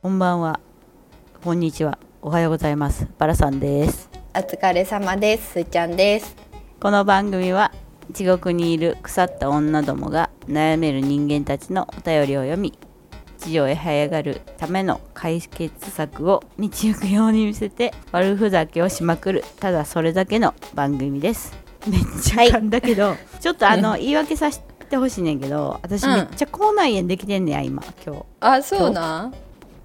[0.00, 0.58] こんばんは。
[1.44, 1.98] こんにちは。
[2.22, 3.06] おはようございます。
[3.18, 4.08] バラさんです。
[4.34, 5.52] お疲れ様です。
[5.52, 6.34] すーちゃんです。
[6.80, 7.72] この番組は
[8.10, 12.72] 地獄にいる腐った女どもが悩める人間たちのお便りを読み
[13.36, 21.54] 地上へ這い上がるための解決策を道行くように見せて悪ふざけをしまくるただそれだけの番組です
[21.86, 24.60] めっちゃ噛んだけど、ちょっとあの 言い訳させ
[24.90, 26.14] てほしいねんけど私うん。
[26.16, 28.24] めっちゃ口内炎できてんねや今今日。
[28.40, 29.26] あ、そうな。
[29.26, 29.34] ん。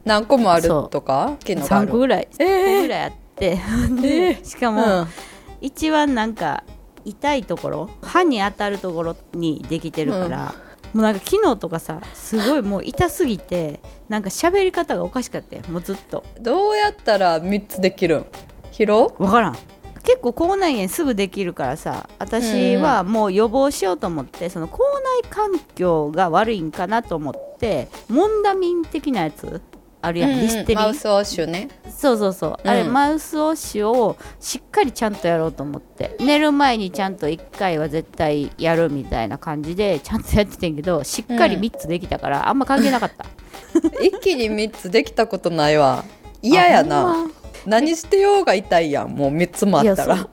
[0.03, 1.01] 何個もあると？
[1.01, 1.37] か。
[1.39, 2.47] 昨日があ3る個ぐらい、えー。
[2.47, 3.59] 3個ぐらいあって、
[4.01, 5.07] でしかも、うん
[5.61, 6.63] 一番なんか
[7.05, 10.53] 痛いところ歯に当たるところにできてるから、
[10.93, 13.79] もうなんか昨日とかさすごいもう痛すぎて
[14.09, 16.23] なんか喋り方がおかしかったよもうずっと。
[16.39, 18.25] どうやったら三つできるん？
[18.71, 19.15] 疲労。
[19.17, 19.57] 分からん
[20.05, 24.79] 結構口内炎すぐできるからさ私はもう予防しようと思ってその口
[25.23, 29.61] 内環境が悪いんかなと思ってモンダミン的なやつ
[30.05, 30.41] あるやん、うんうん。
[30.41, 30.77] リステリン。
[30.77, 31.69] マウスウォッシュね。
[31.89, 32.69] そうそうそう、うん。
[32.69, 43.25] あれマウスウォッシュをしっかりちゃんとやろうと思って寝る前にちゃんと1回は絶対やるみたいな感じでちゃんとやっててんけどしっかり3つできたから、あんま関係なかった。
[44.01, 46.05] 一気に三つできたことないわ。
[46.41, 47.27] 嫌やあな。
[47.65, 49.15] 何してようが痛いやん。
[49.15, 50.27] もう三つもあったら。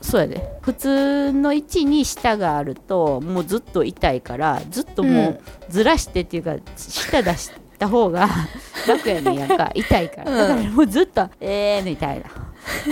[0.00, 0.20] そう。
[0.20, 0.58] やで。
[0.62, 8.28] 普通の位置に舌があるともうずっと痛いからずっともうずらしてっていうか舌出した方が
[8.86, 9.70] 楽やねんやんか。
[9.74, 10.38] 痛いから、うん。
[10.38, 12.24] だからもうずっとえーみたいな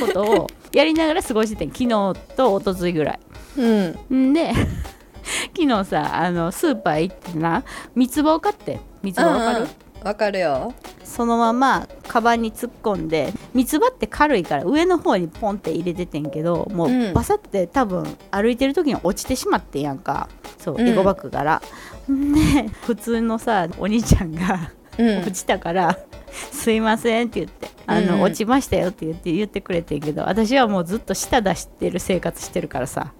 [0.07, 1.69] ことをやりながら過ごしててん。
[1.69, 1.89] 昨日
[2.37, 3.21] と一昨日ぐらい。
[3.57, 4.31] うん。
[4.31, 4.53] んで
[5.57, 10.07] 昨日さあのスーパー行ってな三つ葉を買って三つ葉わかる、うんうん。
[10.07, 10.75] わかるよ。
[11.07, 17.11] そのままカバンに突っ込んで三つ葉って軽いから上の方にポンって入れててんけどもうん。
[17.11, 20.29] うバサって多分歩いてる時に落ちてしまってんやんか。
[20.59, 20.89] そう、うん。
[20.89, 21.63] エゴバッグから。
[22.11, 25.19] んで普通のさお兄ちゃんがうん。
[25.21, 25.33] 落。
[25.33, 25.99] ちたから
[26.53, 28.23] 「すいません」って言って「あの、うん。
[28.23, 33.13] 落ちましたよ」って言って言ってくれてんけど私はもうずっと舌出してる生活してるからさ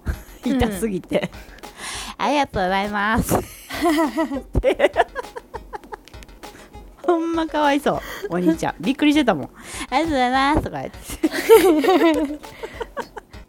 [0.43, 1.31] 痛すぎて
[2.17, 3.37] 「ありがとうございます」
[4.57, 4.91] って
[7.07, 8.01] ほんまかわいそう。
[8.29, 8.75] お兄ちゃん。
[8.79, 9.49] びっくりしてたもん
[9.89, 10.91] 「ありがとうございます」とか言っ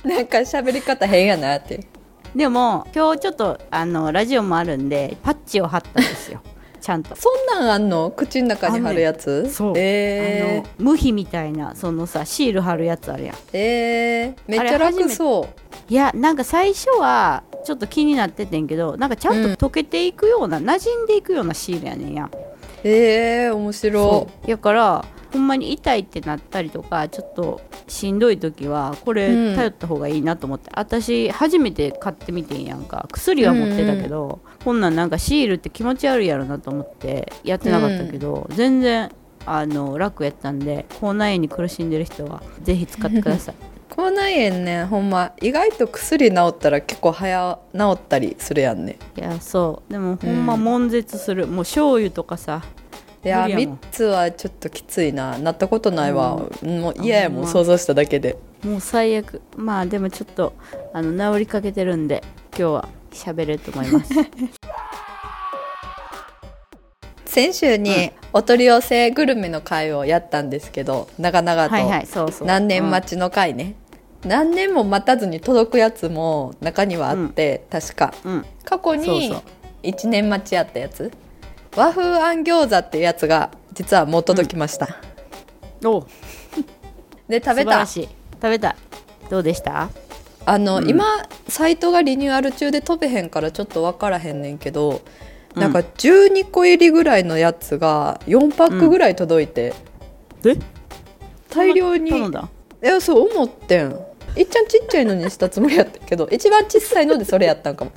[0.02, 0.08] て。
[0.08, 1.86] なんか喋り方変やなって。
[2.34, 6.41] でも今日ちょっとあのラジオもあるんでパッチを貼ったんですよ。
[6.80, 7.16] ちゃんと。
[7.16, 8.10] そんなんあんの？
[8.10, 9.50] 口の中に貼るやつ？
[9.52, 13.34] そう、えあの無比みたいなそのさシール貼るやつあるやん。
[13.34, 15.92] ー、えー、めっちゃ楽そう。
[15.92, 22.30] いやなんか最初はちょっと気になっててんけどなんかちゃんと溶けていくような、馴染んでいくようなシールやねんや
[22.84, 24.50] えー、面白そう。
[24.50, 29.56] やからほんまに痛いってなったりとかちょっとしんどい時はこれうん。
[29.56, 33.09] 頼った方がいいなと思って、私初めて買ってみてんやんか。
[33.12, 39.11] 薬は持ってたけど、こんなんなんかシールって気持ち悪いやろなと思ってやってなかったけど、全然
[39.50, 43.55] あの楽やったんで口内炎に苦しんでる人はぜひ使ってください
[43.91, 48.99] 口内炎ねほんま意外と薬治ったら結構早治ったりするやんね。
[49.16, 49.93] いやそう。
[49.93, 50.65] でもほんまうん。
[50.65, 52.62] 悶絶する、もう醤油とかさ
[53.25, 53.78] いや3無理やもん。
[53.91, 55.38] つはちょっときついな。
[55.38, 58.38] なったことないわ、もう嫌やもあほんまん想像しただけで。
[58.65, 59.43] もう最悪。
[59.56, 60.55] まあでもちょっと
[60.93, 64.15] あの治りかけてるんで今日は喋れると思います。
[67.25, 71.75] 先週にお取り寄せグルメの会をやったんですけど長々と。
[71.75, 72.47] はいはいそうそう。
[72.47, 73.75] 何年待ちの会ね、
[74.25, 78.15] 何年も待たずに届くやつも中にはあって、確か。
[78.25, 79.43] うん、うん過去にそうそう。
[79.83, 81.11] 1年待ちやったやつ。
[81.75, 84.88] 和風あん餃子っていうやつが実はもう届きました、
[85.84, 86.06] お
[87.28, 87.65] で食べた。
[87.65, 88.09] 素晴らしい。
[88.34, 88.77] 食べた。
[89.31, 89.88] どうでした？
[90.44, 90.88] あの、うん。
[90.88, 91.05] 今
[91.49, 95.00] サイトがリニューアル中で飛べへんからちょっと分からへんねんけど、うん
[95.54, 99.75] なんか12個入りぐらいのやつが4パックぐらい届いて、
[100.44, 100.56] え？
[101.50, 102.10] 大量に。
[102.10, 102.48] 頼んだ？
[102.82, 103.98] いやそう思ってん。
[104.37, 107.91] いっちゃんちっちゃいのにしたつもりやったけど 一番小さいのでそれやったんかも。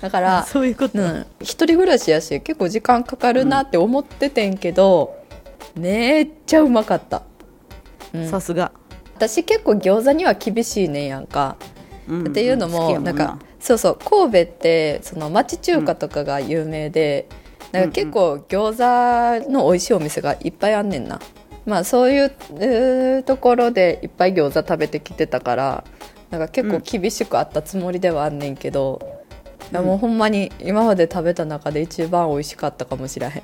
[0.00, 5.16] だからそういうこと、うん、一人暮らしやし結構時間かかるなって思っててんけど、
[5.74, 7.22] めっちゃうまかった、
[8.12, 8.28] うん。
[8.28, 8.70] さすが、
[9.16, 11.56] 私結構餃子には厳しいねんやんか、
[12.08, 13.98] うんっていうのももなんかそうそう。
[13.98, 17.28] 神戸ってその町中華とかが有名で、
[17.72, 21.20] なんか結構餃子の美味しいお店がいっぱいあんねんな、
[21.66, 25.84] まあそういうところでいっぱい餃子食べてきてたから
[26.30, 29.00] なんか結構厳しくあったつもりではあんねんけど、
[29.70, 33.42] いやもうほんまに今まで食べた中で一番美味しかったかもしれへ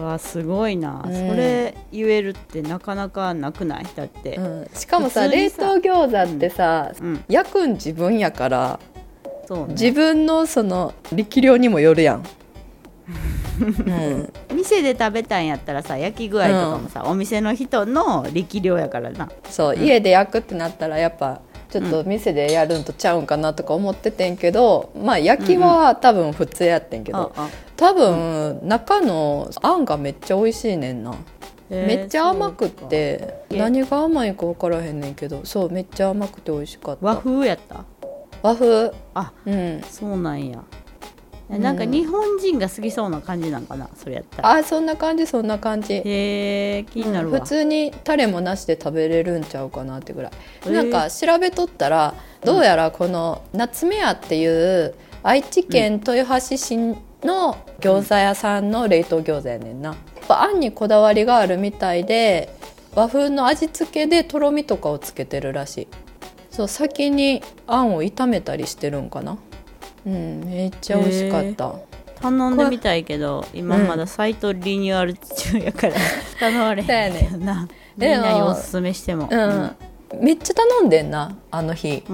[0.00, 1.28] ん、わあすごいな、うん。
[1.28, 3.86] それ言えるってなかなかなくない？
[3.94, 7.24] だって、うん、しかもさ冷凍餃子ってさ、うん。
[7.28, 8.80] 焼くん自分やから
[9.54, 9.74] そうね。
[9.74, 12.24] 自分のその力量にもよるやん、
[13.60, 19.30] うん、店で食べたんやったらさ焼き具合とかもさ、お店の人の力量やからな。
[19.50, 31.14] そう、家で焼くってなったらやっぱちょっと店でやるんとちゃうんかなとか思っててんけど、まあ焼きは多分普通やってんけど、ああ多分中のあんがめっちゃ美味しいねんな、
[31.70, 37.06] へーめっちゃ甘くって何が甘いか分からへんねんけどそうめっちゃ甘くて美味しかった。
[37.06, 37.84] 和風やった？
[38.42, 38.92] 和風。
[39.14, 39.82] あうん。
[39.82, 40.62] そうなんや。
[41.50, 41.62] うん。
[41.62, 43.88] なんか日本人が好きそうな感じなんかな？
[43.94, 44.50] それやったら。
[44.50, 45.94] あそんな感じそんな感じ。
[45.94, 50.30] へえ気になるわ、普通にタレもなしで食べれるんちゃうかなってぐら
[50.66, 62.52] い、なんか調べとったらどうやらこの夏目屋っていう愛知県豊橋市の餃子屋さんの冷凍餃子やねんな、やっぱあんにこだわりがあるみたいで
[62.94, 65.88] 和風の味付けでとろみとかをつけてるらしい
[66.52, 69.38] そう先にあんを炒めたりしてるんかな？
[70.06, 71.74] うんめっちゃ美味しかった、
[72.20, 75.94] 頼んでみたいけど今まだサイトリニューアル中やから
[76.38, 77.68] 頼まれへんけどな。
[77.96, 79.28] みんなにおすすめしても。
[79.30, 79.76] うん、
[80.20, 82.04] めっちゃ頼んでんなあの日。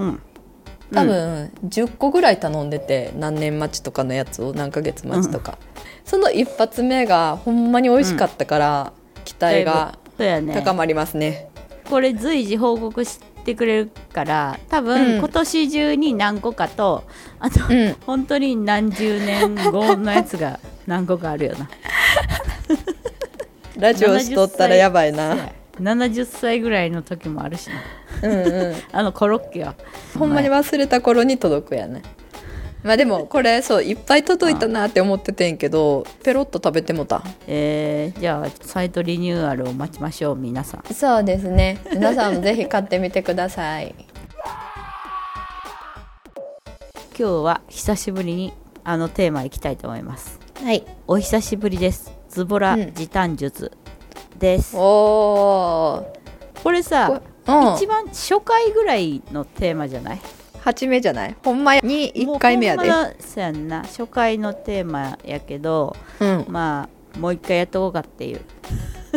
[0.91, 5.59] 多分10個ぐらい頼んでて何年待ちとかのやつを何ヶ月待ちとか、
[6.05, 8.93] その一発目がほんまに美味しかったから、
[9.27, 9.99] 期待が
[10.55, 11.51] 高まりますね。
[11.91, 15.19] これ随時報告してくれるから多分、うん。
[15.19, 17.05] 今年中に何個かと
[17.39, 17.97] あと、うん。
[18.05, 21.71] 本当に何十年後のやつが 何個かあるよな。
[23.79, 25.37] ラジオしとったらやばいな。
[25.81, 28.29] 70歳ぐらいの時もあるしな。
[28.29, 28.75] うんうん。
[28.93, 29.75] あのコロッケは。
[30.19, 32.03] ほんまに忘れた頃に届くやね
[32.89, 37.23] まあでもこれそういっぱい届いたなって思っててんけどペロッと食べてもた？
[37.47, 40.95] えー、じゃあサイトリニューアルを待ちましょう皆さん。
[40.95, 41.83] そうですね。
[41.93, 43.95] 皆さんもぜひ買ってみてください。
[47.19, 48.55] 今日は久しぶりに
[48.85, 50.41] あのテーマいきたいと思います。
[50.65, 50.83] はい。
[51.07, 52.11] お久しぶりです。
[52.31, 52.95] ズボラうん。
[52.95, 53.71] 時短術
[54.39, 56.63] です、おー。
[56.63, 57.75] これさうん。
[57.75, 60.21] 一番初回ぐらいのテーマじゃない？
[60.65, 61.37] 8目じゃない？
[61.45, 62.91] ほんまに1回目やで。
[63.21, 63.83] そうやんな。
[63.83, 66.45] 初回のテーマやけどうん。
[66.49, 68.41] まあもう一回やっとこうかっていう。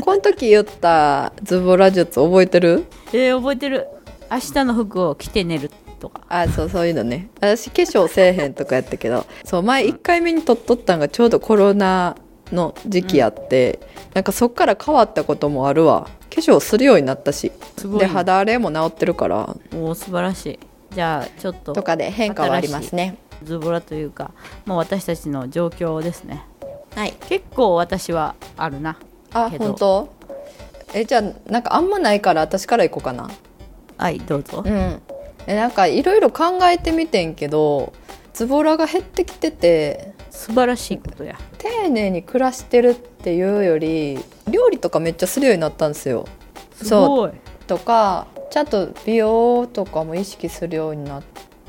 [0.01, 2.85] この時言ったズボラ術覚えてる？
[3.13, 3.88] えー、覚えてる。
[4.31, 6.21] 明日の服を着て寝るとか。
[6.29, 7.29] あそうそういうのね。
[7.41, 9.25] 私化粧せえへんとかやったけど。
[9.43, 12.15] そう前1回目に撮っとったんがちょうどコロナ
[12.51, 13.79] の時期やって、
[14.13, 16.07] なんかそっから変わったこともあるわ。
[16.29, 17.51] 化粧するようになったし。
[17.99, 19.55] で肌荒れも治ってるから。
[19.73, 20.59] おー素晴らしい
[20.93, 23.17] じゃあちょっととかで変化はありますね。
[23.43, 24.31] ズボラというか
[24.65, 26.43] もう私たちの状況ですね。
[26.95, 27.13] はい。
[27.27, 28.97] 結構私はあるな。
[29.33, 30.09] あ本当？
[30.93, 33.31] えじゃあなんかあんまないから私からいこうかな。
[33.97, 34.63] はいどうぞ。
[34.65, 35.01] うん。
[35.47, 37.93] えなんかいろいろ考えてみてんけど
[38.33, 41.38] ズボラが減ってきてて素晴らしいことや。
[41.57, 46.27] 丁寧に暮らしてるっていうより料理とかめっちゃするようになったんですよ。
[46.75, 47.31] すごい。
[47.67, 51.24] とかちゃんと美容とかも意識するようになっ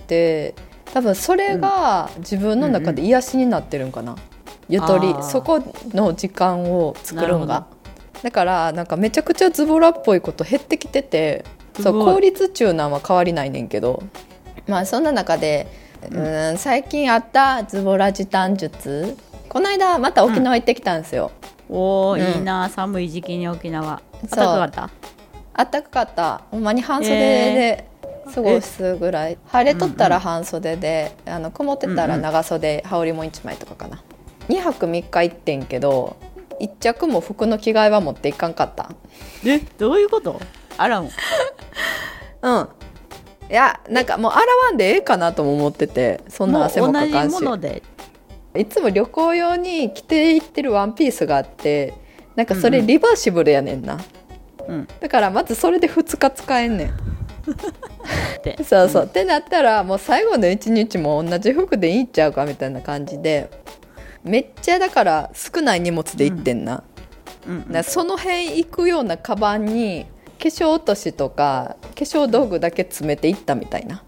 [0.07, 0.55] て
[0.93, 4.17] 多分それが自分の中で癒しになってるんかな、
[4.69, 5.15] ゆとり。
[5.23, 5.63] そこ
[5.95, 7.67] の時間を作るんが。
[8.23, 11.45] だからなんかめちゃくちゃズボラっぽいこと減ってきてて
[11.81, 14.03] そう効率中なんは変わりないねんけど。
[14.67, 15.67] まあそんな中で
[16.11, 16.59] うん。
[16.59, 19.17] 最近あったズボラ時短術。
[19.49, 21.31] この間また沖縄行ってきたんですよ、
[21.69, 22.21] おお、うん。
[22.21, 24.03] いいな寒い時期に沖縄。
[24.29, 24.91] 暖かかった？
[25.55, 26.43] あったかかった。
[26.51, 27.89] ほんまに半袖で
[28.35, 34.03] 過ごすぐらい、晴れとったら半袖で、あの曇ってたら長袖、羽織も1枚とかかな。
[34.49, 36.17] 2泊3日行ってんけど
[36.61, 38.91] 1着も服の着替えは持っていかんかった。
[39.47, 40.41] えどういうこと？
[40.79, 41.11] あらも
[42.43, 42.69] うん。
[43.51, 47.37] いやなんかもう洗わんでええかなとも思っててそんな汗もかか同んし。
[47.39, 47.83] じもので。
[48.55, 51.95] いつも旅行用に着ていってるワンピースがあって
[52.37, 52.87] なんかそれうんうん。
[52.89, 54.01] リバーシブルやねんな、うん
[55.01, 56.93] だからまずそれで2日使えんねん。
[58.65, 63.51] そうそう、ってなったらもう最後の一日も同じ服でいいんちゃうかみたいな感じで
[64.25, 66.83] めっちゃだから少ない荷物で行ってんな,、
[67.47, 67.73] うんうん。
[67.73, 70.07] なその辺行くようなカバンに
[70.39, 74.03] 化粧落としとか化粧道具だけ詰めていったみたいな、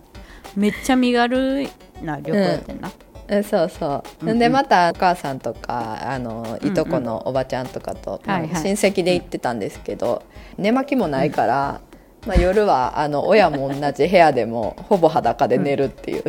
[0.56, 1.68] めっちゃ身軽
[2.02, 2.90] な旅行やってんな、
[3.28, 4.38] えそうそう、うんうん。
[4.38, 8.48] でまたお母さんとかあのいとこのおばちゃんとかと、まあはい。
[8.48, 10.22] はい親戚で行ってたんですけど、
[10.58, 11.80] 寝巻きもないから、
[12.26, 16.24] まあ、夜はあの親も同じ部屋でも ほぼ裸で寝るっていう、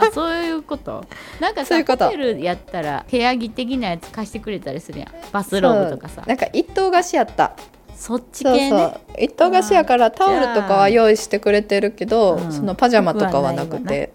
[0.00, 1.04] あそういうこと？
[1.40, 2.06] なんかさそういうこと。
[2.06, 5.08] ホテルやったら部屋着的なやつ貸してくれたりするやん。
[5.32, 6.16] バスローブとかさ。
[6.16, 6.28] そう。
[6.28, 7.52] なんか一棟貸しやった。
[7.96, 8.70] そっちそう系ね。
[8.70, 12.52] そう一棟貸しやからタオルとかは用意してくれてるけど、うん。
[12.52, 14.10] そのパジャマとかはなくて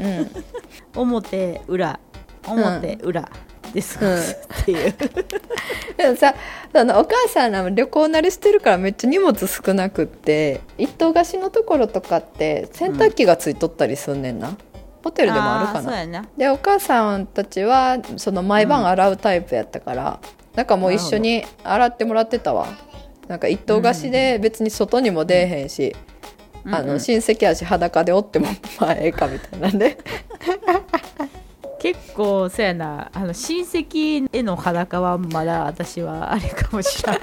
[0.00, 0.30] うん。
[0.96, 2.00] 表裏。
[2.46, 3.28] 表、裏。
[3.72, 4.94] で過ごすっていう、
[5.96, 6.34] でもさ
[6.74, 14.56] そのお母さんらも旅行慣れしてるからめっちゃ荷物少なくって一棟貸しのところとかって洗濯機がついとったりすんねんな、
[15.04, 16.26] ホテルでもあるかな。
[16.36, 20.20] でお母さんたちはその毎晩洗うタイプやったから、
[20.54, 22.66] なんかもう一緒に洗ってもらってたわ。
[23.28, 26.09] なんか一棟貸しで別に外にも出えへんし、あ
[26.64, 26.86] うんうん。
[26.86, 28.46] の親戚やし裸でおっても
[28.80, 29.98] まあええかみたいなんで
[31.80, 37.20] 結構そうやなあの親戚への裸はまだ私はあれかもしれない。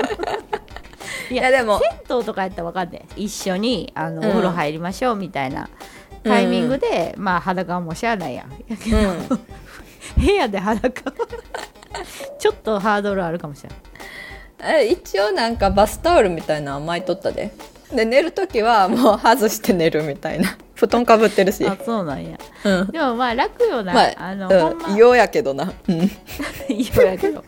[1.30, 4.28] い いやでも銭湯とかやったら分かんない一緒にあの、うん。
[4.28, 5.70] お風呂入りましょうみたいな
[6.24, 8.52] タイミングで、まあ裸はもうしゃあないやん。
[8.68, 9.28] やけど、うん。
[10.18, 11.16] 部屋で裸は
[12.40, 17.52] ちょっとハードルあるかもしれないえ一応なんかバスタオルみたいなの巻いとったで
[17.94, 20.58] で寝る時はもう外して寝るみたいな。
[20.76, 21.66] 布団かぶってるし。
[21.66, 22.38] あそうなんや。
[22.64, 22.88] うん。
[22.88, 24.90] でもまあ楽よな、まああの、ほんま。
[24.90, 25.96] うん、ようやけどな、うん、
[26.70, 27.44] いよやけど。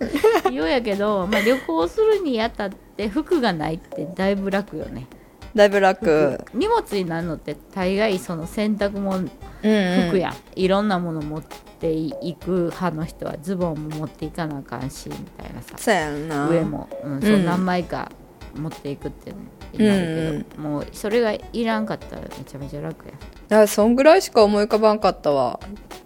[0.49, 5.07] いよやけど、まあ、旅行するにあたって服がないってだいぶ楽よね。
[5.53, 6.39] だいぶ楽。
[6.53, 9.27] 荷物になるのって大概その洗濯物うん
[9.69, 10.07] うん。
[10.09, 10.29] 服や。
[10.29, 11.43] ん、いろんなもの持っ
[11.79, 15.75] ていく派の人はズボンも持っていかなあかんしみたいなさ。
[15.77, 16.47] そうやんな。
[16.47, 18.09] 上も、うん、そう何枚か
[18.55, 19.33] 持っていくって
[19.77, 21.85] なるけど、もうそれがいらん。
[21.85, 23.13] かったらめちゃめちゃ楽や
[23.47, 25.59] だからそんぐらいしか思い浮かばんかったわ。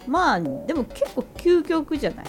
[0.07, 2.25] まあでも結構究極じゃない？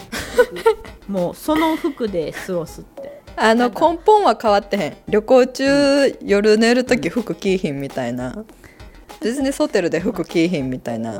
[1.11, 3.21] もうその服で過ごすって。
[3.37, 4.97] あの根本は変わってへん。
[5.09, 8.45] 旅行中、夜寝る時服着いひんみたいな。
[9.21, 11.13] ビジネスホテルで服着いひんみたいな。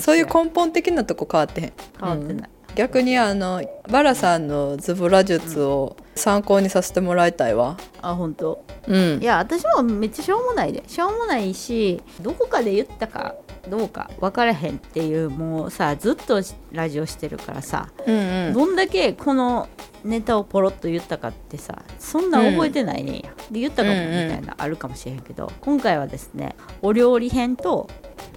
[0.00, 1.72] そういう根本的なとこ変わってへん。
[2.00, 7.76] 変わってない、逆にあのバラさんのズボラ術を参考にさせてもらいたいわ。
[8.02, 8.64] あ本当。
[8.86, 9.22] うん。
[9.22, 13.34] いや私もめっちゃしょうもないでしょうもないしどこかで言ったか
[13.68, 18.52] どうか分からへんっていうもうさずっとラジオしてるからさ、うんうん。
[18.52, 19.68] どんだけこの
[20.04, 27.88] ネタをポロッと言ったかってさそんな覚えてないねんや、で言ったかもみうんうんたいなあるかもしれへんけど、今回はですねお料理編と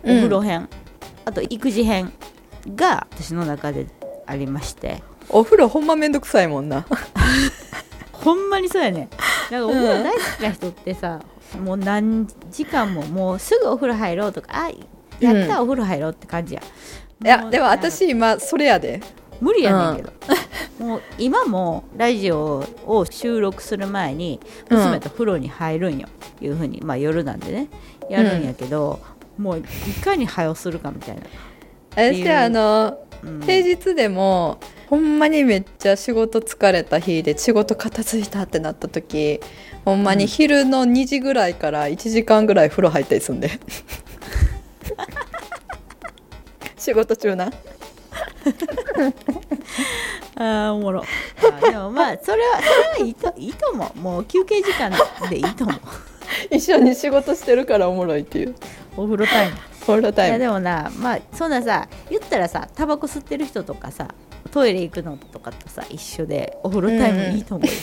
[0.04, 0.70] お風呂編、
[1.26, 2.14] あと育児編
[2.74, 3.86] が私の中で
[4.28, 5.02] ありまして。
[5.30, 6.86] お風呂ほんまめんどくさいもんな。
[8.14, 9.10] ほんまにそうやね。
[9.52, 11.20] なんかお風呂大好きな人ってさ、
[11.64, 14.70] もう何時間ももうすぐお風呂入ろうとかあ
[15.20, 16.62] やった、お風呂入ろうって感じや。
[17.24, 19.02] いやでも私今それやで。
[19.40, 20.12] 無理やねんけど、
[20.84, 26.08] もう今もラジオを収録する前にうん娘と風呂に入るんよ、
[26.42, 27.68] いうふうにまあ夜なんでね。
[28.10, 29.00] やるんやけど、
[29.38, 29.62] もうい
[30.02, 31.22] かに早するかみたいな、
[31.92, 33.07] 私あのうん
[33.46, 39.40] 平日でもほんまにめっちゃ仕事疲れた日で仕事片付いたってなった時
[39.84, 43.52] ほんまに昼の2時ぐらいから1時間ぐらい風呂入ったりすんで。
[46.78, 47.52] 仕事中な。
[50.36, 51.02] あーおもろ。
[51.02, 52.64] あーでもまあそれはそ
[53.00, 54.00] れはいいといいと思う。
[54.00, 54.92] もう休憩時間
[55.30, 55.80] でいいと思う。
[56.56, 58.56] 一緒に仕事してるからおもろいっていう。
[58.96, 59.58] お風呂タイム
[59.88, 64.14] いやフォルタイムでもなまあそんなさ言ったらさタバコ吸ってる人とかさ
[64.52, 67.74] トイレ行くのとかとさ一緒でお風呂タイムいいと思うよ、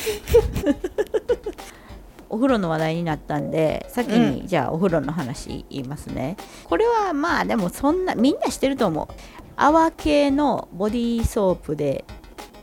[2.31, 6.37] お風呂の話題になったんで先に、じゃあお風呂の話言いますね。
[6.65, 9.15] これはまあでもそんなみんなしてると思う。
[9.57, 12.05] 泡系のボディーソープで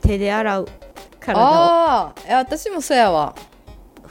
[0.02, 0.68] 手で洗う
[1.20, 1.42] 体を。
[1.44, 3.34] ああいや私もそうやわ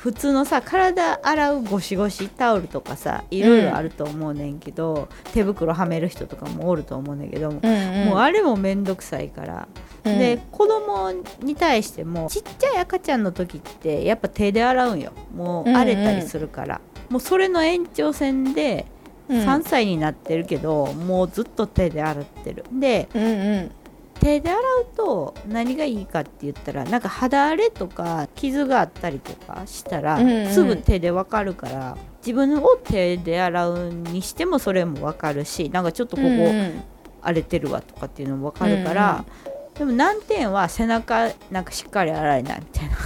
[0.01, 8.07] 普通のさ体洗うゴシゴシタオルとかさいろいろあると思うねんけど、手袋はめる人とかもおると思うねんけど、うんうん。
[8.07, 9.67] もうあれもめんどくさいから、
[10.03, 10.17] うん。
[10.17, 11.11] で子供
[11.43, 15.11] に対してもちっちゃい赤ちゃんの時ってやっぱ手で洗うんよ。
[15.35, 18.87] もう荒れたりするから、もうそれの延長線で
[19.29, 19.41] うん。
[19.41, 22.65] 3歳になってるけど、もうずっと手で洗ってる。
[22.73, 23.27] でうんう
[23.59, 23.71] ん
[24.21, 36.83] 手で洗うと何がいいかって言ったらなんか肌荒れとか傷があったりとかしたら、うんうんすぐ手でわかるから自分を手で洗うにしてもそれもわかるしなんかちょっとここうん
[37.21, 39.25] 荒れてるわとかっていうのもわかるから、
[39.75, 42.97] でも難点は背中なんかしっかり洗えないみたいな。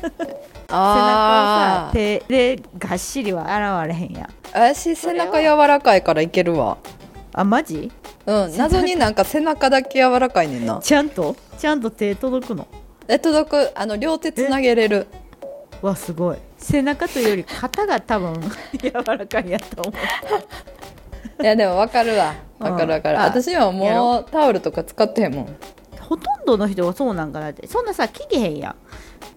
[0.00, 6.78] 背中をさ手でがっしりは洗われへんやん私背中柔らかいからいけるわ
[7.32, 7.90] あマジ
[8.26, 10.80] うん謎になんか背中だけ柔らかいねんな。
[10.82, 11.36] ちゃんと？
[11.58, 12.66] ちゃんと手届くの？
[13.08, 13.70] え届く。
[13.74, 15.06] あの両手つなげれる。
[15.82, 16.38] わすごい。
[16.58, 18.34] 背中というより肩が多分
[18.80, 19.92] 柔らかいやと思
[21.38, 21.42] う。
[21.42, 22.34] いやでも分かるわ。
[22.60, 22.66] うん。
[22.68, 23.20] 分かる分かる。
[23.20, 24.30] あ私はもう。
[24.30, 25.56] タオルとか使ってへんもん。
[26.00, 27.66] ほとんどの人がそうなんかなって。
[27.66, 28.76] そんなさ聞けへんやん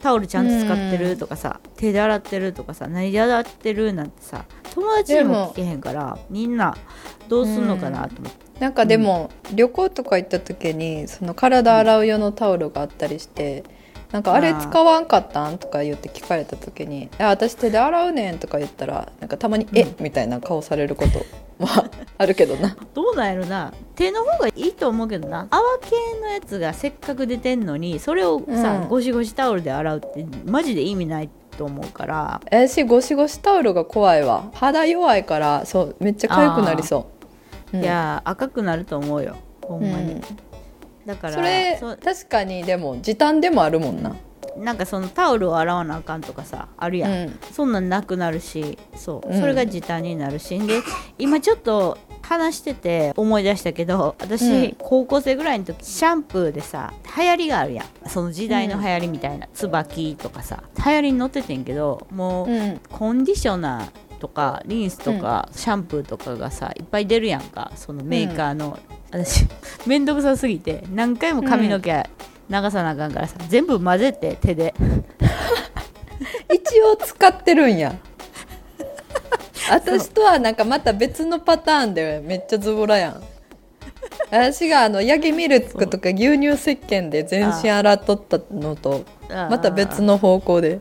[0.03, 4.43] タオルちゃんと使ってるとかさ手で洗ってるとかさ何で洗ってるなんてさ
[4.73, 6.75] 友達にも聞けへんからみんな
[7.29, 13.63] どうすんのかなと思って、なんかでも、旅行とか行った時にその体洗う用のタオルがあったりして、
[14.13, 15.57] なんかあれ使わんかったん？
[15.57, 19.87] とか言って聞かれた時に「いや私手で洗うねん」とか言ったらなんかたまに「え？
[19.99, 21.89] みたいな顔されることは
[22.19, 22.77] あるけどな。
[22.93, 23.73] どうなんやろな。
[23.95, 25.47] 手の方がいいと思うけどな。
[25.49, 28.87] 泡系のやつがせっかく出てんのにそれをさ、うん。
[28.87, 32.41] ゴシゴシタオルで洗うってマジで意味ないと思うから。
[32.45, 34.51] 私ゴシゴシタオルが怖いわ。
[34.53, 37.07] 肌弱いからそうめっちゃ痒くなりそ
[37.73, 37.83] う、うん。
[37.83, 39.35] いやー赤くなると思うよ。
[39.63, 40.21] ほんまに、うん
[41.05, 44.15] だからそれそ確かにでも時短でもあるもんな。
[44.57, 47.39] なんかそのタオルを洗わなあかんとかさあるやん、うん。
[47.51, 49.39] そんなんなくなるしそう、うん。
[49.39, 50.59] それが時短になるし。
[50.59, 50.81] で
[51.17, 54.75] 今ちょっと話してて思い出したけど私、うん。
[54.77, 58.09] 高校生ぐらいの時シャンプーでさ流行りがあるやん。
[58.09, 62.79] その時代の流行りみたいな、椿とかさ流行りに乗っててんけどもう、うん。
[62.91, 67.73] コンディショナーとかリンスとか、シャンプーとかがさいっぱい出るやんか。
[67.75, 68.79] そのメーカーの、
[69.11, 69.45] 私
[69.85, 72.09] めんどくさすぎて何回も髪の毛
[72.49, 74.73] 流さなあかんからさ全部混ぜて手で。
[76.53, 77.95] 一応使ってるんや。
[79.69, 83.23] 私とはなんかまた別のパターンでめっちゃズボラやん。
[84.31, 90.79] 私があのヤギミルクとか牛乳石鹸で全身洗っとったのとまた別の方向で。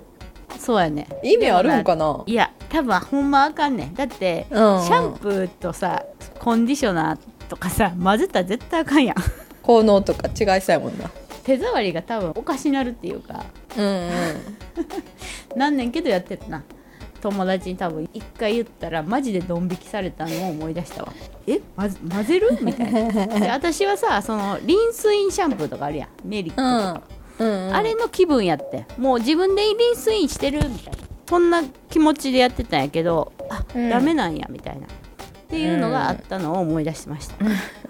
[0.58, 1.08] そうやね。
[1.24, 3.94] 意味あるんかないや多分ほんまあかんねん。
[3.94, 4.82] だって、うんうん。
[4.84, 6.04] シャンプーとさ
[6.40, 9.16] コンディショナーとかさ混ぜたら絶対あかんやん。
[9.62, 11.10] 効能とか違いそうやもんな。
[11.44, 13.44] 手触りが多分おかしなるっていうか。
[13.76, 14.10] うんうん。
[15.54, 16.62] なんねんけどやってたな。
[17.20, 21.12] 友達に多分一回言ったらマジでドン引きされたのを思い出したわ。
[21.46, 22.58] え混ぜ混ぜる？
[22.62, 23.26] みたいな。
[23.26, 26.08] で私はさそのリンスインシャンプーとかあるやん。
[26.24, 27.02] メリットとか、
[27.38, 30.68] うんうんあれの気分やってもう自分でリンスインしてる？
[30.68, 30.98] みたいな。
[31.28, 33.90] そんな気持ちでやってたんやけどあ、うん。
[33.90, 34.86] ダメなんやみたいな。
[34.86, 34.88] っ
[35.48, 37.44] ていうのがあったのを思い出しました、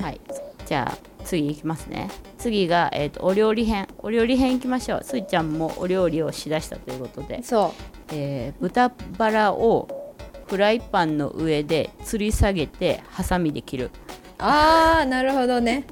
[0.04, 0.20] はい。
[0.66, 2.10] じゃあ次いきますね。
[2.36, 3.86] 次が、えー、とお料理編。
[3.98, 5.04] お料理編いきましょう。
[5.04, 7.72] すいちゃんもお料理をしだしたということで、そ
[8.10, 10.16] えー豚バラを
[10.48, 13.84] フライパンの上で吊り下げてハサミで切る。
[13.86, 13.90] う
[14.38, 15.84] ああなるほどね。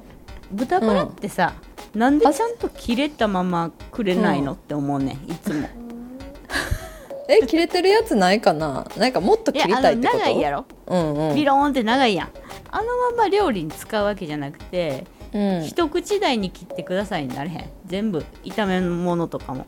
[0.51, 1.53] 豚バラってさ、
[1.95, 5.69] なんでちゃんと切れたままくれないの、って思うねんいつも
[7.31, 8.85] え切れてるやつないかな？
[8.97, 10.19] なんかもっと切りたいってこと？
[10.19, 10.65] 長いやろ。
[10.87, 11.35] うんうん。
[11.35, 12.29] ビローンって長いやん。
[12.71, 15.63] あのまま料理に使うわけじゃなくて、うん。
[15.65, 17.69] 一口大に切ってくださいになれへん。
[17.85, 18.25] 全部。
[18.43, 19.65] 炒め物とかも。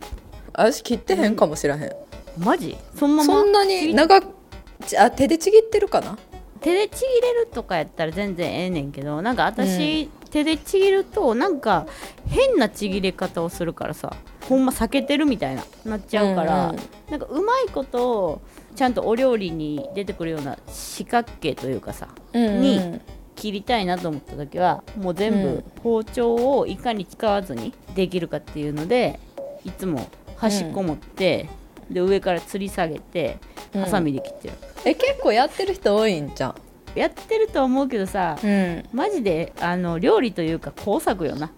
[0.54, 1.92] 私切ってへんかもしらへん。
[2.38, 2.78] マジ？
[2.96, 6.18] そのままそんなに長あ手でちぎってるかな？
[6.60, 11.86] 手でちぎれるとかやったら全然ええねんけどなんか私、手でちぎるとなんか
[12.26, 14.16] 変なちぎれ方をするからさ
[14.48, 16.80] ほんま避けてるみたいななっちゃうから、うんうん。
[17.10, 18.42] なんかうまいこと
[18.76, 23.00] ちゃんとお料理に出てくるような四角形というかさうんに
[23.36, 25.64] 切りたいなと思った時はもう全部うん。
[25.82, 29.20] 包丁をいかに使わずにできるかっていうので
[29.64, 31.50] いつも端っこ持って、
[31.90, 33.38] で上から吊り下げて
[33.74, 33.82] うん。
[33.82, 34.54] ハサミで切ってる、
[34.86, 36.56] え結構やってる人多いんじゃん
[36.96, 38.84] やってると思うけどさ、うん。
[38.94, 41.52] マジであの料理というか工作よな。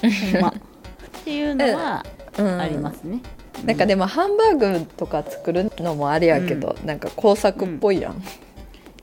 [0.00, 0.48] ほんま。
[1.20, 2.04] っていうのは
[2.42, 3.20] ありますね、
[3.64, 8.22] なんかでもハンバーグとか作るのもあれやけど、なんか工作っぽいやん、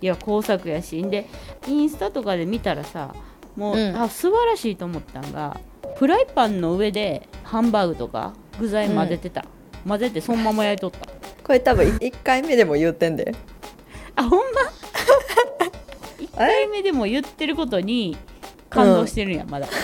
[0.02, 1.02] いや工作やし。
[1.02, 1.28] んで
[1.68, 3.14] インスタとかで見たらさ
[3.56, 3.96] もう、うん。
[3.96, 5.60] あ素晴らしいと思ったんが
[5.96, 9.46] フライパンの上でハンバーグとか具材混ぜてた、
[9.88, 11.08] 混ぜてそのまま焼いとった。
[11.44, 13.34] これ多分1回目でも言うてんで。
[14.16, 14.46] あほんま？
[16.20, 18.18] 1回目でも言ってることに
[18.70, 19.68] 感動してるんや、まだ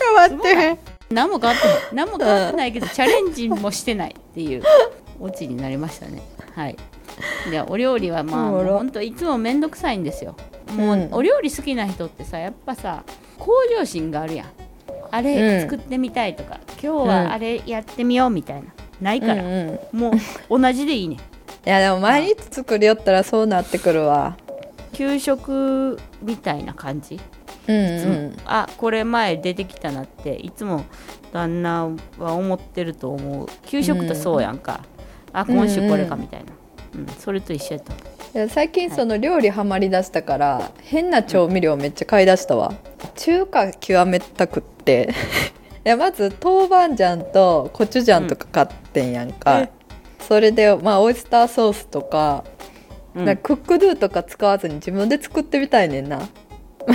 [0.00, 0.78] 変わって
[1.10, 1.78] 何も変わってない。
[1.92, 2.72] 何も変わってない。
[2.72, 4.62] けど、チャレンジもしてないっていう
[5.20, 6.22] オチになりましたね。
[6.54, 6.76] はい。
[7.50, 8.64] でお料理はまあおもろ。
[8.64, 10.36] もうほんといつも面倒くさいんですよ。
[10.76, 11.08] もう、うん。
[11.12, 13.02] お料理好きな人ってさやっぱさ
[13.38, 14.46] 向上心があるやん。
[15.10, 15.24] あうん。
[15.24, 18.68] れ作ってみたいとか、今日はあれやってみようみたいな
[19.00, 19.98] ないから、うんうん。
[19.98, 20.12] も
[20.48, 21.18] う同じでいいねん。
[21.18, 21.22] い
[21.64, 24.36] やでも毎日作りよったらそうなってくるわ。
[24.92, 27.20] 給食みたいな感じ？
[27.70, 30.84] うんいつもあこれ前出てきたなっていつも
[31.32, 33.48] 旦那は思ってると思う。
[33.66, 34.84] 給食とそうやんか、
[35.32, 36.52] あ今週これかみたいな、
[36.96, 37.96] うんそれと一緒やったい
[38.42, 42.74] や最近その料理ハマりだしたから、変な調味料めっちゃ買い出したわ、
[43.16, 45.10] 中華極めたくって。
[45.82, 49.68] いやまず豆板醤とコチュジャンとか買ってんやんか、
[50.18, 52.44] それでまあオイスターソースとか,、
[53.14, 56.20] かクックドゥとか使わずに自分で作ってみたいねんな
[56.86, 56.92] こ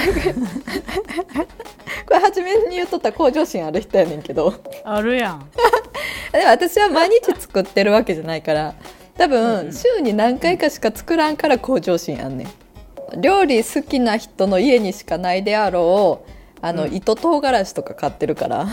[2.14, 4.54] れ初めに言っとった向上心ある人やねんけど。
[4.84, 5.50] あるやん。
[6.32, 8.74] でも私は毎日作ってるわけじゃないから
[9.18, 13.22] 多分週に何回かしか作らんから向上心あんねん。
[13.22, 16.96] 料理好きな人の家にしかないであろうあの、うん。
[16.96, 18.68] 糸唐辛子とか買ってるから。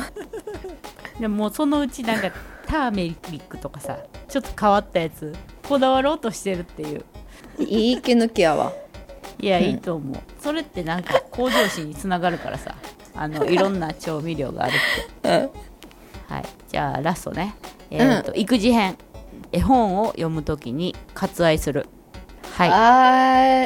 [1.20, 2.33] でももうそのうちなんか
[2.66, 3.98] ターメリックとかさ
[4.29, 5.35] ちょっと変わったやつ
[5.68, 7.05] こだわろうとしてるっていう
[7.59, 8.72] いい息抜きやわ
[9.43, 10.17] いや、うんいいと思う。
[10.41, 12.75] それってなんか向上心につながるからさ。
[13.15, 15.29] あの いろんな調味料があるって。
[15.29, 15.35] うん。
[16.35, 16.45] はい。
[16.69, 17.55] じゃあラストね。
[17.91, 18.97] えーと育児編。
[19.51, 21.87] 絵本を読むときに割愛する。
[22.53, 22.71] はい。
[22.71, 22.75] あ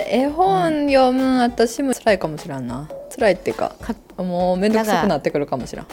[0.02, 2.88] ー絵本読むん私も辛いかもしらんな。
[3.14, 5.86] 辛いっていうかかもうめんどくさくなってくるかもしらん。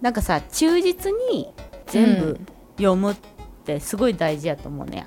[0.00, 1.52] なんかさ忠実に
[1.86, 2.46] 全部うん。
[2.76, 3.16] 読むっ
[3.64, 5.06] てすごい大事やと思うねや、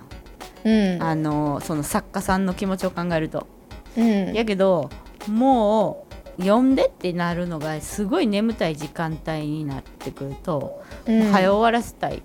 [0.64, 1.04] うん。
[1.04, 3.48] あのその作家さんの気持ちを考えると
[3.98, 4.34] うん。
[4.34, 4.90] やけど
[5.28, 6.06] も
[6.38, 11.32] う読んでってなるのがすごい眠たい時間帯になってくると、うん。
[11.32, 12.22] 早終わらせたい。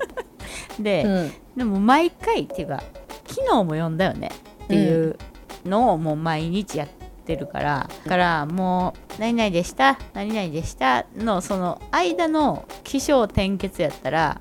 [0.80, 1.32] で、うん。
[1.56, 2.82] でも毎回っていうか
[3.26, 4.30] 昨日も読んだよね
[4.64, 5.16] っていう
[5.64, 6.88] のをもう毎日やっ
[7.24, 14.40] てるから、だからもう「何々でした何々でした」のその間の起承転結やったら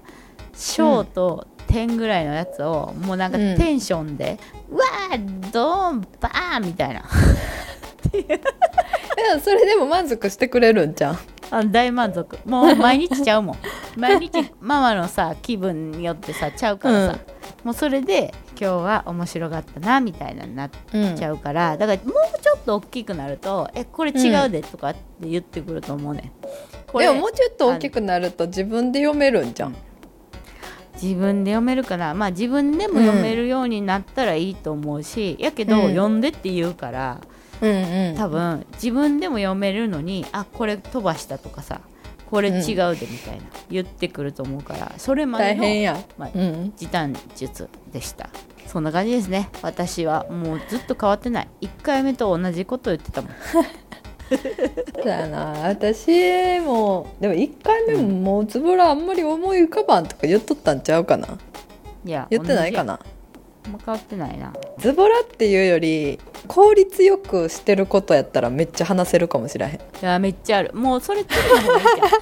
[0.54, 3.58] 小と点ぐらいのやつをもうなんかうん。
[3.58, 7.02] テンションで「うわードーンバーン!」みたいな。
[8.14, 8.18] い
[9.34, 11.18] やそれでも満足してくれるんじゃん
[11.52, 12.38] あ大満足。
[12.46, 13.58] もう毎日ちゃうもん。
[13.98, 17.20] 毎日ママのさ気分によってさちゃうからさ、
[17.64, 26.32] もうそれで今日は面白かったなみたいなになっうんちゃうから、だからもうちょっと大きくなると「えこれ違うで」とかって言ってくると思うね、
[26.88, 29.76] これでももうちょっと大きくなると自分で読めるんじゃん
[31.02, 35.90] 自分で読めるかなまあ自分でも読めるようになったらいいと思うし、やけど、うん。
[35.90, 37.22] 読んでって言うから
[37.62, 38.16] うんうん。
[38.18, 41.82] 多分自分でも読めるのにあこれ飛ばしたとかさ
[42.30, 46.74] これ違うでみたいな、言ってくると思うからそれまでのまあうん。
[46.76, 48.30] 時短術でした。
[48.66, 49.50] そんな感じですね。
[49.62, 51.48] 私はもうずっと変わってない。
[51.62, 53.32] 1回目と同じこと言ってたもん
[54.30, 55.70] そうやな。
[55.70, 61.38] 私もでも1回目ももうつぶらあんまり思い浮かばんとか言っとったんちゃうかな。
[62.06, 63.00] いや言ってないかな
[63.66, 64.54] 同じやあんま変わってないな。
[64.78, 69.74] ズボラっていうより効率よくしてることやったらめっちゃ話せるかもしれへん。
[69.76, 70.72] いやめっちゃある。
[70.74, 72.10] もうそれつけた方がいいじゃん。
[72.10, 72.16] 効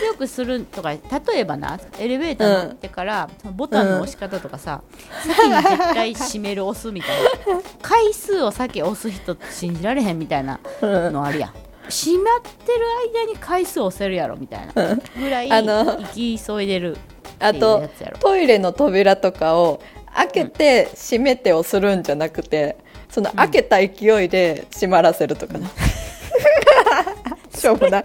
[0.00, 1.00] 率よくするとか例
[1.36, 4.82] えばなエレベーター乗ってから、そのボタンの押し方とかさ、
[5.22, 7.10] 先に絶対閉める押すみたい
[7.54, 7.60] な。
[7.82, 11.52] 回数を先押す人信じられへんみたいなのあるやん。
[11.88, 12.80] 閉まってる
[13.12, 14.96] 間に回数押せるやろみたいな。
[15.18, 16.96] ぐらい行き急いでる
[17.40, 18.18] あとつやろ。
[18.18, 19.80] トイレの扉とかを
[20.14, 22.76] 開けて閉めてをするんじゃなくて
[23.10, 25.70] その開けた勢いで閉まらせるとかな、
[27.56, 28.04] しょうもない。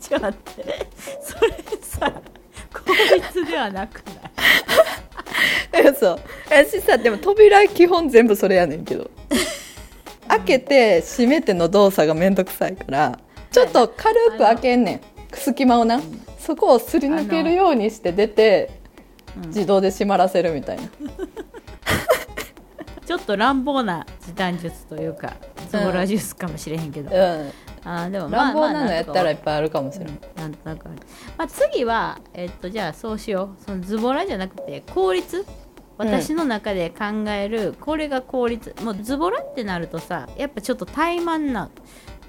[0.00, 0.86] ちょっと待って
[1.22, 2.12] それさ
[2.72, 4.02] 効率ではなく
[5.74, 5.94] ない？
[5.94, 6.20] そう
[6.50, 9.10] 私さでも扉基本全部それやねんけど。
[10.28, 13.18] 開けて閉めての動作がめんどくさいから
[13.52, 15.00] ちょっと軽く開けんねん。
[15.34, 16.00] 隙間をな。
[16.38, 18.85] そこをすり抜けるようにして出てうん
[19.46, 20.82] 自動で閉まらせるみたいな。
[23.06, 25.34] ちょっと乱暴な時短術というか
[25.70, 27.52] ズボラジュースかもしれへんけど、うん。
[27.84, 30.86] あーでもまあ乱暴なのやったらいまっぱいあるかもしれない、あなんとなく。
[30.86, 30.98] ある、
[31.38, 33.64] まあ、次は、えっと、じゃあそうしよう。
[33.64, 35.46] そのズボラじゃなくて効率？
[35.98, 38.74] 私の中で考える、これが効率。
[38.82, 41.70] もうズボラってなるとさやっぱちょっと怠慢な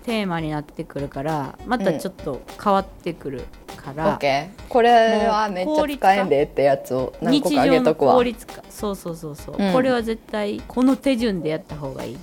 [0.08, 3.44] テーマになってくるからまたちょっと変わってくる
[3.76, 4.68] から、オッケー。
[4.70, 8.14] これはめっちゃ使えんでってやつを何個かあげとくわ。
[8.14, 8.64] 効率化。
[8.70, 9.74] そうそうそうそう、うん。
[9.74, 12.18] これは絶対この手順でやった方がいい。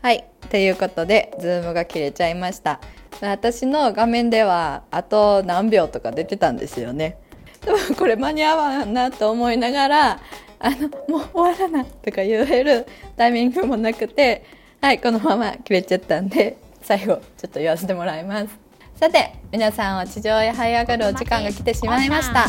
[0.00, 0.24] はい。
[0.48, 2.80] ということでズームが切れちゃいました。
[3.20, 7.18] 私の画面ではあと何秒とか出てたんですよね。
[7.60, 10.20] で もこれ間に合わんなと思いながら
[10.58, 12.86] あのもう終わらなとか言える
[13.18, 18.58] タイミングもなくてはいこのまま切れちゃったんで最後ちょっと言わせてもらいます。
[18.94, 22.46] さて皆さんは地上へ這い上がるお時間が来てしまいました。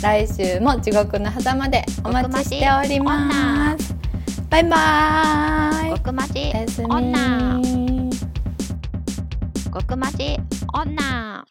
[0.00, 3.94] 来週も地獄の狭間でお待ちしております。
[4.48, 5.96] バイバーイ。
[5.96, 6.86] 極待ちおやすみ。
[6.88, 7.60] 女
[9.72, 10.38] 極待ち
[10.72, 11.44] 女